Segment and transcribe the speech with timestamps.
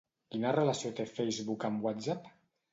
[0.35, 2.29] Quina relació té Facebook amb WhatsApp?